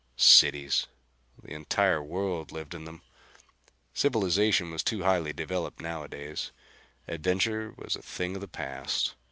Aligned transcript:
Cities! 0.17 0.87
The 1.43 1.53
entire 1.53 2.01
world 2.01 2.51
lived 2.51 2.73
in 2.73 2.85
them! 2.85 3.03
Civilization 3.93 4.71
was 4.71 4.81
too 4.81 5.03
highly 5.03 5.31
developed 5.31 5.79
nowadays. 5.79 6.51
Adventure 7.07 7.75
was 7.77 7.95
a 7.95 8.01
thing 8.01 8.33
of 8.33 8.41
the 8.41 8.47
past. 8.47 9.13